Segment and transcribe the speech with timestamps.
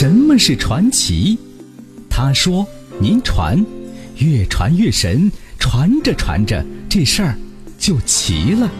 [0.00, 1.36] 什么是传奇？
[2.08, 2.66] 他说
[2.98, 3.62] ：“您传，
[4.16, 7.36] 越传越神，传着传着，这事儿
[7.78, 8.70] 就齐了。”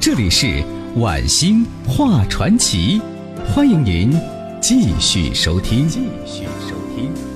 [0.00, 0.64] 这里是
[0.94, 2.98] 晚星画传奇，
[3.46, 4.18] 欢迎您
[4.62, 5.86] 继续收听。
[5.86, 7.35] 继续收听。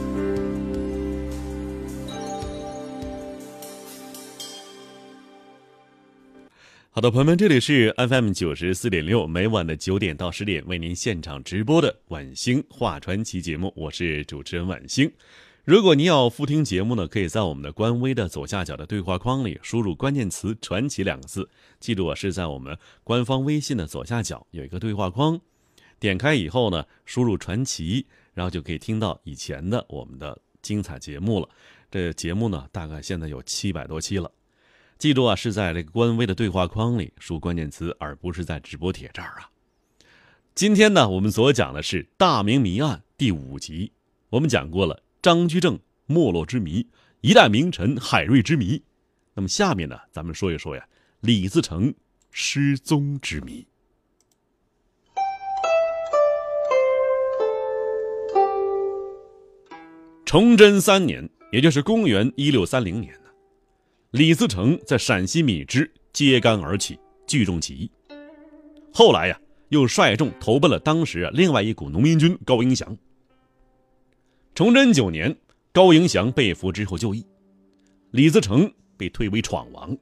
[6.93, 15.09] 好的，朋友们，这里是 FM 九十四点六，每晚的九点到十点为您现场直播的晚星话传奇节目，我是主持人晚星。
[15.65, 21.48] 如果您要复听节目呢，可以在我们的官微的左下角的对话框里输入关键词“传奇”两个字，
[21.79, 25.41] 记住啊，是在我们官方微信的左下角有一个对话框，
[26.01, 28.04] 点开以后呢，输入“传奇”，
[28.34, 31.48] 然后就可以听到以前的我们的精彩节目了。
[31.88, 34.29] 这节目呢，大概现在有七百多期了。
[35.00, 39.48] 记住啊，是在这个官微的对话框里输关键词，而不是在直播帖这儿啊。
[40.54, 43.92] 今天呢，我们所讲的是《大明谜案》第五集，
[44.29, 46.87] 我们讲过了张居正没落之谜，
[47.23, 48.82] 一代名臣海瑞之谜。
[49.32, 50.87] 那么下面呢，咱们说一说呀，
[51.20, 51.95] 李自成
[52.30, 53.66] 失踪之谜。
[60.26, 63.18] 崇祯三年，也就是公元一六三零年。
[64.11, 67.89] 李自成在陕西米脂揭竿而起，聚众起义。
[68.93, 72.97] 后来呀，又率众投奔了当时啊另外一股农民军高迎祥。
[74.53, 75.37] 崇祯九年，
[75.72, 77.25] 高迎祥被俘之后就义，
[78.11, 79.97] 李自成被推为闯王，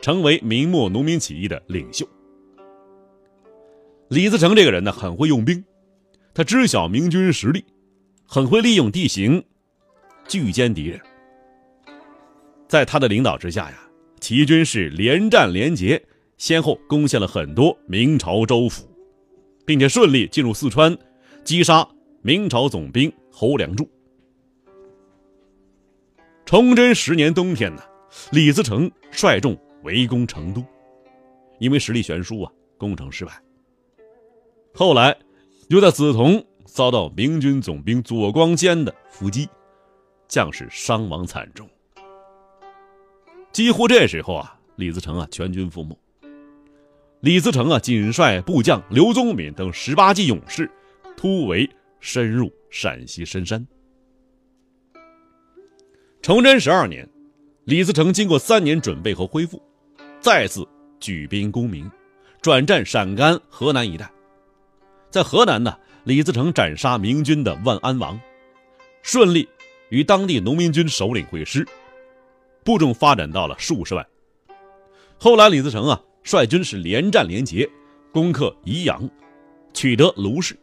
[0.00, 2.08] 成为明末农民起义的领袖。
[4.08, 5.64] 李自成这个人呢，很会用兵，
[6.32, 7.64] 他知晓明军实力，
[8.24, 9.44] 很会利用地形，
[10.28, 11.00] 拒歼敌人。
[12.68, 13.78] 在他的领导之下呀，
[14.20, 16.00] 起义军是连战连捷，
[16.36, 18.86] 先后攻陷了很多明朝州府，
[19.64, 20.96] 并且顺利进入四川，
[21.44, 21.88] 击杀
[22.20, 23.88] 明朝总兵侯良柱。
[26.44, 27.82] 崇祯十年冬天呢，
[28.32, 30.62] 李自成率众围攻成都，
[31.58, 33.32] 因为实力悬殊啊，攻城失败。
[34.74, 35.16] 后来
[35.68, 39.48] 又在梓潼遭到明军总兵左光坚的伏击，
[40.28, 41.66] 将士伤亡惨重。
[43.58, 45.98] 几乎这时候啊，李自成啊全军覆没。
[47.18, 50.70] 李自成啊仅率部将刘宗敏等十八骑勇士，
[51.16, 51.68] 突围
[51.98, 53.66] 深入陕西深山。
[56.22, 57.04] 崇祯十二年，
[57.64, 59.60] 李自成经过三年准备和恢复，
[60.20, 60.64] 再次
[61.00, 61.90] 举兵攻明，
[62.40, 64.08] 转战陕甘、河南一带。
[65.10, 68.20] 在河南呢，李自成斩杀明军的万安王，
[69.02, 69.48] 顺利
[69.88, 71.66] 与当地农民军首领会师。
[72.68, 74.06] 部众发展到了数十万。
[75.18, 77.66] 后来，李自成啊率军是连战连捷，
[78.12, 79.08] 攻克宜阳，
[79.72, 80.54] 取得卢氏。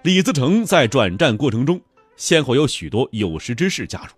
[0.00, 1.78] 李自成在转战过程中，
[2.16, 4.12] 先后有许多有识之士加入，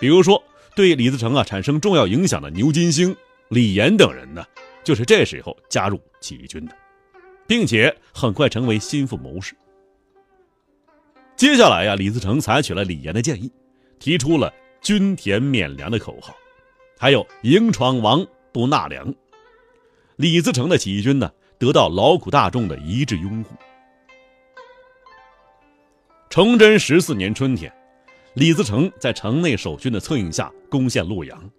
[0.00, 0.42] 比如说
[0.74, 3.14] 对李自成啊产生重要影响的牛金星、
[3.50, 4.44] 李岩等人呢，
[4.82, 6.76] 就是这时候加入起义军的，
[7.46, 9.54] 并且很快成为心腹谋士。
[11.36, 13.48] 接下来呀，李自成采取了李岩的建议，
[14.00, 14.52] 提出了。
[14.84, 16.36] 均田免粮的口号，
[16.98, 19.12] 还有迎闯王不纳粮。
[20.16, 23.56] 李自成的起义军呢，得到劳苦大众的一致拥护。
[26.28, 27.72] 崇祯十四年春天，
[28.34, 31.50] 李自成在城内守军的策应下攻陷洛阳，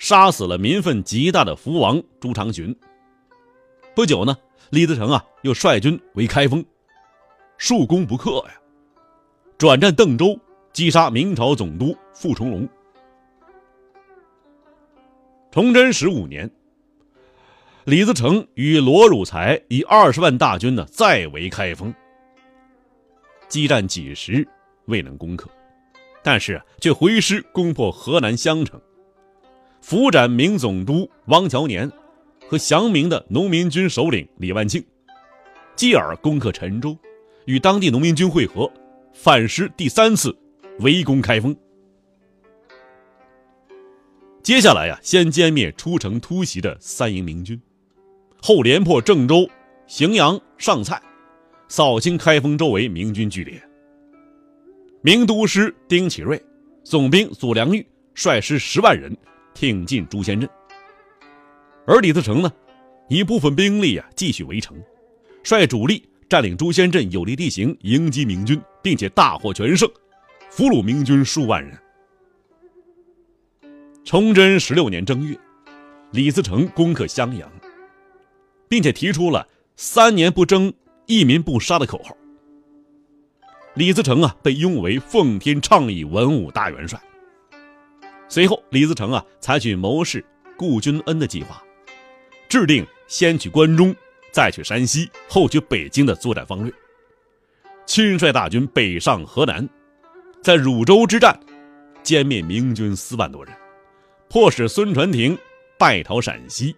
[0.00, 2.74] 杀死了民愤极大的福王朱常洵。
[3.94, 4.36] 不久呢，
[4.70, 6.64] 李自成啊又率军围开封，
[7.58, 8.60] 数攻不克呀，
[9.56, 10.36] 转战邓州。
[10.72, 12.66] 击杀明朝总督傅重龙。
[15.50, 16.50] 崇祯十五年，
[17.84, 21.92] 李自成与罗汝才以二十万大军呢，再围开封。
[23.48, 24.48] 激战几时
[24.86, 25.50] 未能攻克，
[26.22, 28.80] 但是却回师攻破河南襄城，
[29.82, 31.92] 俘斩明总督汪乔年
[32.48, 34.82] 和降明的农民军首领李万庆，
[35.76, 36.96] 继而攻克陈州，
[37.44, 38.72] 与当地农民军会合，
[39.12, 40.34] 反师第三次。
[40.82, 41.56] 围攻开封，
[44.42, 47.60] 接下来呀，先歼灭出城突袭的三营明军，
[48.40, 49.48] 后连破郑州、
[49.86, 51.00] 荥阳、上蔡，
[51.68, 53.62] 扫清开封周围明军据点。
[55.02, 56.40] 明都师丁启瑞、
[56.82, 59.16] 总兵左良玉率师十万人
[59.54, 60.48] 挺进朱仙镇，
[61.86, 62.52] 而李自成呢，
[63.08, 64.76] 一部分兵力啊继续围城，
[65.44, 69.88] 率主力占领朱仙镇有利地形迎击明军，并且大获全胜。
[70.54, 71.78] 俘虏明军数万人。
[74.04, 75.34] 崇祯十六年正月，
[76.10, 77.50] 李自成攻克襄阳，
[78.68, 80.70] 并且提出了“三年不征，
[81.06, 82.14] 一民不杀”的口号。
[83.72, 87.00] 李自成啊，被拥为奉天倡议文武大元帅。
[88.28, 90.22] 随后，李自成啊，采取谋士
[90.58, 91.62] 顾君恩的计划，
[92.46, 93.96] 制定先取关中，
[94.30, 96.70] 再取山西，后取北京的作战方略。
[97.86, 99.66] 亲率大军北上河南，
[100.42, 101.38] 在汝州之战，
[102.02, 103.54] 歼灭明军四万多人，
[104.28, 105.38] 迫使孙传庭
[105.78, 106.74] 败逃陕西。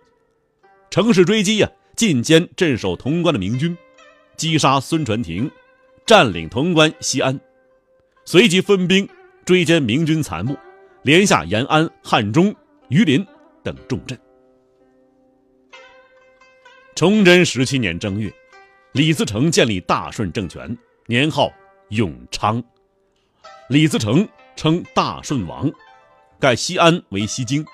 [0.91, 3.75] 乘势追击呀，进歼镇守潼关的明军，
[4.37, 5.51] 击杀孙传庭，
[6.05, 7.41] 占领潼关西安，
[8.27, 9.09] 随即分兵
[9.47, 10.55] 追歼明军残部，
[11.03, 12.55] 连下延安、汉中、
[12.89, 13.27] 榆林
[13.63, 14.19] 等重镇。
[16.95, 18.31] 崇祯十七年正月，
[18.93, 20.77] 李自成建立大顺政权，
[21.07, 21.51] 年号
[21.89, 22.63] 永昌。
[23.71, 25.73] 李自成称大顺王，
[26.39, 27.65] 改西安为西京。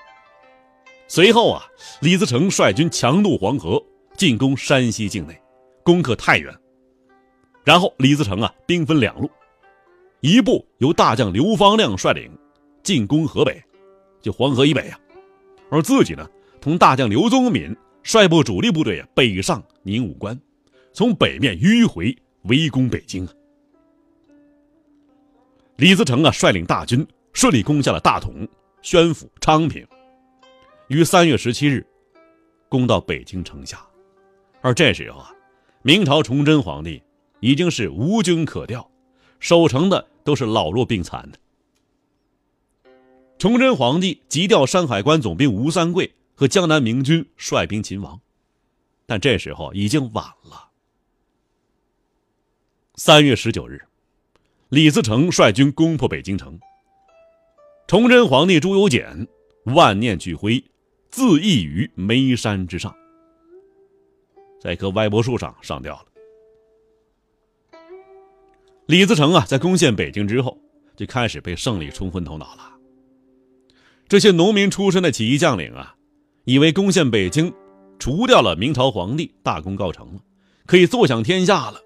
[1.05, 1.65] 随后啊，
[1.99, 3.83] 李自成率军强渡黄河，
[4.15, 5.37] 进攻山西境内，
[5.83, 6.53] 攻克太原。
[7.65, 9.29] 然后李自成啊，兵分两路，
[10.21, 12.31] 一部由大将刘方亮率领，
[12.81, 13.61] 进攻河北，
[14.21, 14.95] 就黄河以北呀；
[15.69, 16.25] 而自己呢，
[16.61, 20.39] 同大将刘宗敏率部主力部队啊，北上宁武关，
[20.93, 23.33] 从北面迂回围攻北京啊。
[25.77, 28.47] 李自成啊，率领大军顺利攻下了大同、
[28.81, 29.85] 宣府、昌平。
[30.87, 31.85] 于三月十七日，
[32.69, 33.83] 攻到北京城下，
[34.61, 35.33] 而这时候啊，
[35.81, 37.01] 明朝崇祯皇帝
[37.39, 38.89] 已经是无军可调，
[39.39, 41.39] 守城的都是老弱病残的。
[43.39, 48.19] 崇祯皇帝急调山海关总兵吴三桂和江南明军率兵勤王，
[49.07, 50.69] 但这时候已经晚了。
[52.95, 53.81] 三月十九日，
[54.71, 56.57] 李自成率军攻破北京城，
[57.89, 59.27] 崇祯皇帝朱由检
[59.65, 60.63] 万念俱灰。
[61.09, 62.95] 自缢于煤山之上，
[64.61, 66.05] 在一棵歪脖树上上吊了。
[68.85, 70.57] 李自成啊，在攻陷北京之后，
[70.95, 72.71] 就开始被胜利冲昏头脑了。
[74.07, 75.97] 这些农民出身的起义将领啊，
[76.45, 77.53] 以为攻陷北京，
[77.99, 80.21] 除掉了明朝皇帝，大功告成了，
[80.65, 81.81] 可以坐享天下了。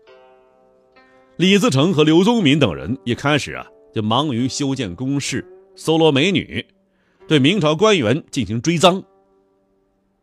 [1.38, 5.46] 李自成和刘宗敏等人一开始啊，就忙于修建宫室、
[5.76, 6.66] 搜罗美女，
[7.28, 9.04] 对明朝官员进行追赃。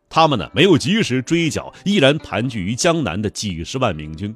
[0.09, 4.35] 他们呢没有及时追剿依然盘踞于江南的几十万明军，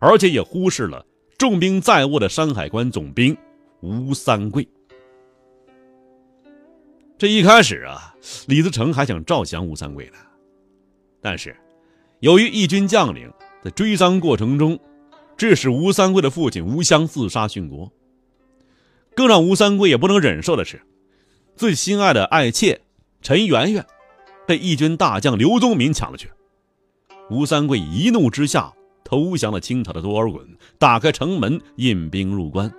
[0.00, 1.06] 而且也忽视了
[1.38, 3.36] 重兵在握的山海关总兵
[3.80, 4.66] 吴三桂。
[7.16, 8.12] 这一开始啊，
[8.48, 10.18] 李自成还想照降吴三桂呢，
[11.20, 11.56] 但是
[12.18, 13.32] 由于义军将领
[13.62, 14.76] 在追赃过程中，
[15.36, 17.92] 致使吴三桂的父亲吴襄自杀殉国。
[19.14, 20.82] 更让吴三桂也不能忍受的是，
[21.56, 22.80] 最心爱的爱妾
[23.22, 23.84] 陈圆圆。
[24.46, 26.30] 被义军大将刘宗敏抢了去，
[27.30, 28.70] 吴三桂一怒之下
[29.02, 30.46] 投降了清朝的多尔衮，
[30.78, 32.70] 打开城门引兵入关。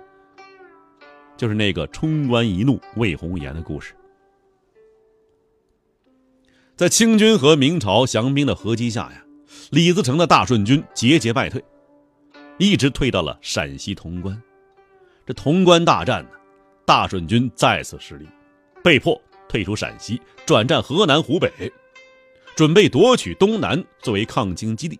[1.36, 3.94] 就是那个冲冠一怒为红颜的故事。
[6.76, 9.24] 在清军和明朝降兵的合击下呀，
[9.70, 11.64] 李自成的大顺军节节败退，
[12.58, 14.40] 一直退到了陕西潼关。
[15.24, 16.30] 这潼关大战呢，
[16.84, 18.26] 大顺军再次失利，
[18.82, 19.20] 被迫。
[19.48, 21.72] 退出陕西，转战河南、湖北，
[22.56, 24.98] 准备夺取东南作为抗清基地。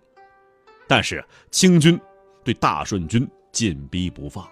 [0.87, 1.99] 但是清军
[2.45, 4.49] 对大顺军紧逼不放，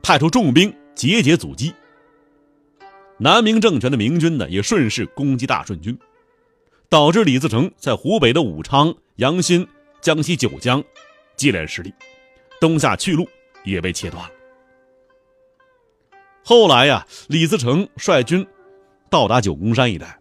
[0.00, 1.74] 派出重兵节节阻击。
[3.18, 5.98] 南明政权的明军呢，也顺势攻击大顺军，
[6.88, 9.66] 导致李自成在湖北的武昌、阳新、
[10.00, 10.82] 江西九江
[11.42, 11.92] 接连失利，
[12.60, 13.28] 东下去路
[13.64, 14.30] 也被切断了。
[16.44, 18.46] 后来呀，李自成率军。
[19.10, 20.18] 到达九宫山一带，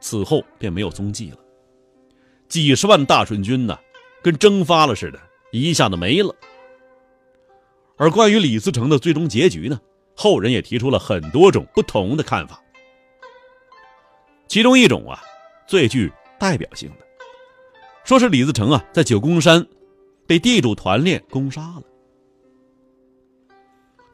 [0.00, 1.36] 此后便没有踪迹了。
[2.48, 3.78] 几十万大顺军呢，
[4.22, 6.34] 跟蒸发了似的，一下子没了。
[7.98, 9.78] 而关于李自成的最终结局呢，
[10.16, 12.58] 后人也提出了很多种不同的看法。
[14.48, 15.22] 其中一种啊，
[15.66, 17.06] 最具代表性的，
[18.02, 19.66] 说是李自成啊，在九宫山
[20.32, 21.82] 被地主团练攻杀了。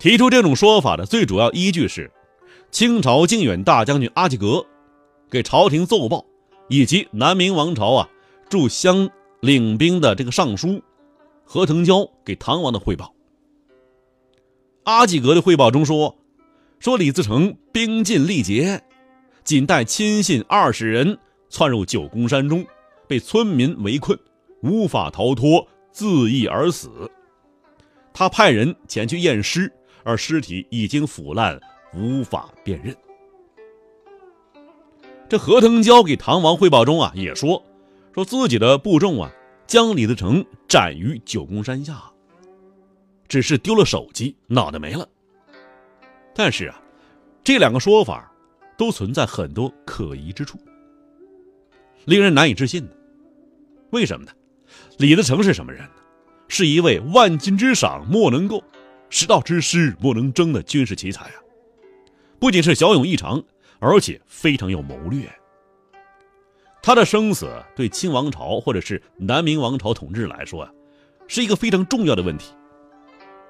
[0.00, 2.10] 提出这种说法的最主要依据是。
[2.72, 4.66] 清朝靖远大将军阿济格
[5.30, 6.26] 给朝廷奏报，
[6.68, 8.10] 以及南明王朝啊
[8.48, 9.08] 驻湘
[9.40, 10.82] 领兵的这个尚书
[11.44, 13.14] 何腾蛟给唐王的汇报。
[14.82, 16.18] 阿济格的汇报中说，
[16.80, 18.82] 说李自成兵尽力竭，
[19.44, 21.16] 仅带亲信二十人
[21.48, 22.66] 窜入九宫山中，
[23.06, 24.18] 被村民围困，
[24.62, 27.10] 无法逃脱，自缢而死。
[28.12, 29.72] 他派人前去验尸，
[30.04, 31.60] 而尸体已经腐烂。
[31.94, 32.94] 无法辨认。
[35.26, 37.64] 这何腾蛟给唐王汇报中啊，也说，
[38.12, 39.32] 说自己的部众啊，
[39.66, 42.12] 将李自成斩于九宫山下，
[43.26, 45.08] 只是丢了手机，脑袋没了。
[46.34, 46.78] 但是啊，
[47.42, 48.30] 这两个说法
[48.76, 50.58] 都存在很多可疑之处，
[52.04, 52.94] 令人难以置信的。
[53.92, 54.32] 为什么呢？
[54.98, 55.90] 李自成是什么人呢？
[56.48, 58.64] 是一位万金之赏莫能够，
[59.10, 61.34] 十道之师莫能争的军事奇才啊！
[62.38, 63.42] 不仅是骁勇异常，
[63.78, 65.30] 而且非常有谋略。
[66.82, 70.72] 他的生死对清王朝或者是南明王朝统治来说啊，
[71.26, 72.54] 是一个非常重要的问题。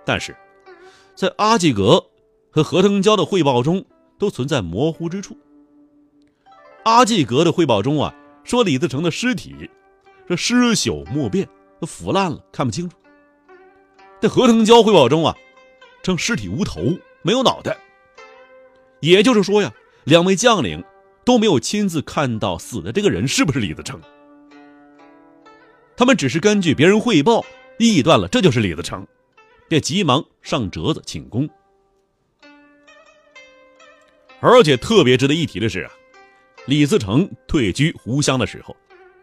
[0.04, 0.34] 但是，
[1.14, 2.04] 在阿济格
[2.50, 3.84] 和何腾蛟的汇报中
[4.18, 5.38] 都存在模糊之处。
[6.84, 9.70] 阿济格的汇报中啊，说李自成的尸体
[10.28, 11.48] 这尸朽莫辨。
[11.80, 12.96] 都腐烂了，看不清楚。
[14.20, 15.32] 在何腾蛟汇报中啊，
[16.02, 16.80] 称尸体无头，
[17.22, 17.78] 没有脑袋。
[18.98, 20.82] 也就是说呀，两位将领
[21.24, 24.00] 都没有亲自看到死的这个人是不是李自成。
[25.96, 27.46] 他们只是根据别人汇报
[27.78, 29.06] 臆断了这就是李自成，
[29.68, 31.48] 便急忙上折子请功。
[34.40, 35.92] 而且特别值得一提的是啊，
[36.66, 38.76] 李自成退居湖湘的时候，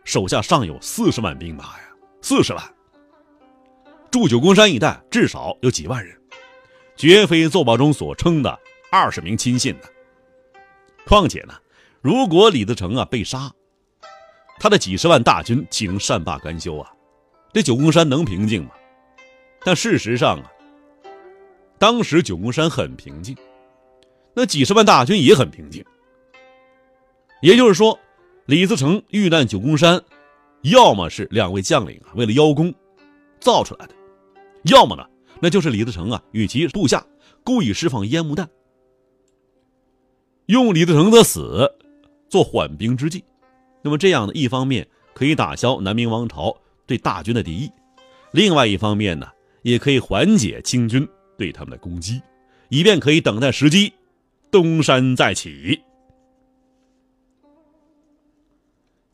[0.05, 1.89] 手下尚有四十万兵马呀。
[2.21, 2.73] 四十万，
[4.09, 6.17] 驻九宫山一带至少有几万人，
[6.95, 8.59] 绝非奏报中所称的
[8.91, 9.89] 二十名亲信的。
[11.05, 11.53] 况且呢，
[12.01, 13.51] 如果李自成啊被杀，
[14.59, 16.91] 他的几十万大军岂能善罢甘休啊？
[17.53, 18.71] 这九宫山能平静吗？
[19.63, 20.51] 但事实上啊，
[21.77, 23.37] 当时九宫山很平静，
[24.33, 25.85] 那几十万大军也很平静。
[27.41, 27.99] 也就是说，
[28.45, 30.01] 李自成遇难九宫山。
[30.61, 32.73] 要么是两位将领啊为了邀功
[33.39, 33.93] 造出来的，
[34.63, 35.05] 要么呢
[35.39, 37.05] 那就是李自成啊与其部下
[37.43, 38.49] 故意释放烟幕弹，
[40.47, 41.71] 用李自成的死
[42.29, 43.23] 做缓兵之计。
[43.83, 47.71] 那么这样呢，一方面可以打消南明王朝对大军的敌意，
[48.31, 49.27] 另外一方面呢
[49.61, 52.19] 也可以缓解清军对他们的攻击，
[52.69, 53.93] 以便可以等待时机
[54.49, 55.79] 东山再起。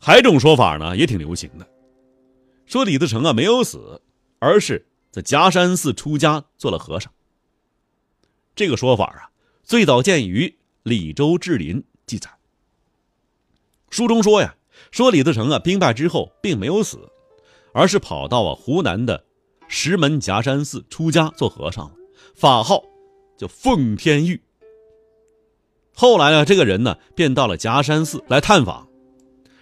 [0.03, 1.67] 还有一种说法呢，也挺流行的，
[2.65, 4.01] 说李自成啊没有死，
[4.39, 7.13] 而是在夹山寺出家做了和尚。
[8.55, 9.29] 这个说法啊，
[9.63, 10.48] 最早见于
[10.81, 11.77] 《李州志林》
[12.08, 12.31] 记载。
[13.91, 14.55] 书中说呀，
[14.89, 16.98] 说李自成啊兵败之后并没有死，
[17.72, 19.24] 而是跑到啊湖南的
[19.67, 21.96] 石门夹山寺出家做和尚了，
[22.34, 22.84] 法号
[23.38, 24.41] 叫奉天玉。
[25.93, 28.88] 后来呢，这个人呢便到了夹山寺来探访。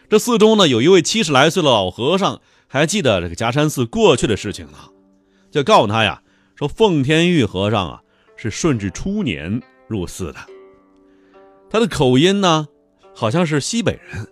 [0.09, 4.77] 这寺中呢，有一位七十来岁的老和尚，还记得这个夹山寺过去的事情呢，
[5.51, 6.23] 就告诉他呀，
[6.55, 8.01] 说奉天玉和尚啊
[8.35, 10.39] 是顺治初年入寺的，
[11.69, 12.67] 他的口音呢
[13.13, 14.27] 好像是西北人。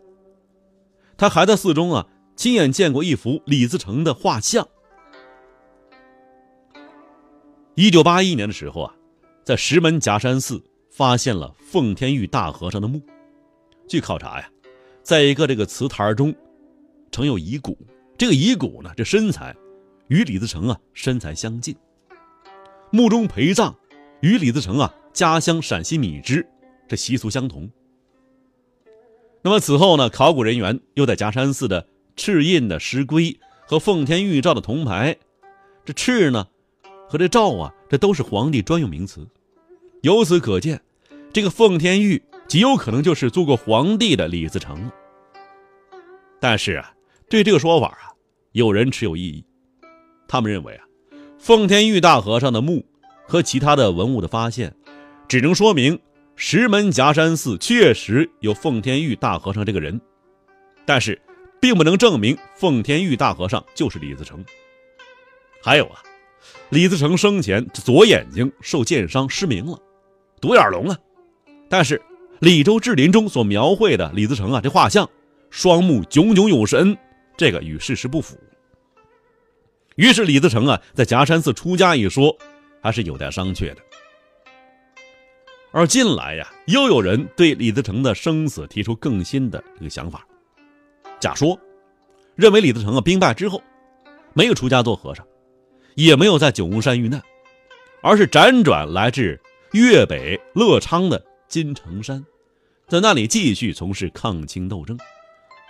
[1.15, 4.67] 他还在寺中啊亲眼见过一幅李自成的画像。
[7.75, 8.95] 一九八一年的时候啊，
[9.43, 12.99] 在石门夹山寺发现了奉天玉大和尚的墓，
[13.87, 14.49] 据考察呀。
[15.07, 16.35] 在一个这个祠坛中，
[17.13, 17.77] 盛有遗骨。
[18.17, 19.55] 这个遗骨呢，这身材
[20.09, 21.73] 与李自成啊身材相近。
[22.91, 23.73] 墓中陪葬
[24.19, 26.45] 与李自成啊家乡陕西米脂
[26.89, 27.69] 这习俗相同。
[29.41, 31.87] 那么此后呢，考古人员又在夹山寺的
[32.17, 35.17] 赤印的石龟和奉天玉照的铜牌，
[35.85, 36.45] 这赤呢
[37.07, 39.25] 和这照啊，这都是皇帝专用名词。
[40.01, 40.81] 由此可见，
[41.31, 42.21] 这个奉天玉。
[42.47, 44.89] 极有可能就是做过皇帝的李自成。
[46.39, 46.93] 但是啊，
[47.29, 48.13] 对这个说法啊，
[48.53, 49.43] 有人持有异议。
[50.27, 50.85] 他们认为啊，
[51.37, 52.85] 奉天玉大和尚的墓
[53.27, 54.73] 和其他的文物的发现，
[55.27, 55.99] 只能说明
[56.35, 59.99] 石门夹山寺确实有奉天玉大和尚这个人，
[60.85, 61.19] 但是
[61.59, 64.45] 并不能证明奉天玉大和尚就是李自成。
[65.61, 66.01] 还有啊，
[66.69, 69.77] 李自成生前左眼睛受箭伤失明了，
[70.39, 70.97] 独眼龙啊，
[71.67, 71.97] 但是。
[72.39, 75.09] 《李州志林》中所描绘的李自成啊，这画像
[75.49, 76.95] 双目炯炯有神，
[77.35, 78.37] 这个与事实不符。
[79.95, 82.35] 于是李自成啊，在夹山寺出家一说，
[82.81, 83.77] 还是有待商榷的。
[85.71, 90.25] 而近来呀，又有人对李自成的生死提出更新的这个想法，
[91.19, 91.59] 假说，
[92.35, 93.61] 认为李自成啊兵败之后，
[94.33, 95.25] 没有出家做和尚，
[95.95, 97.19] 也没有在九宫山遇难，
[98.01, 99.39] 而是辗转来至
[99.71, 101.23] 粤北乐昌的。
[101.47, 102.25] 金城山，
[102.87, 104.97] 在那里继续从事抗清斗争。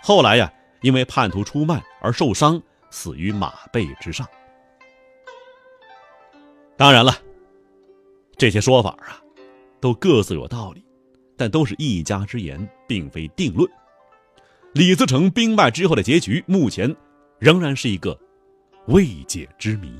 [0.02, 4.26] 后来呀，因为叛徒出卖而受伤，死于马背之上。
[6.76, 7.12] 当然了，
[8.36, 9.22] 这些说法啊，
[9.80, 10.84] 都各自有道理，
[11.36, 13.68] 但都是一家之言，并非定论。
[14.74, 16.94] 李自成兵败之后的结局，目前
[17.38, 18.18] 仍然是一个
[18.86, 19.92] 未解之谜。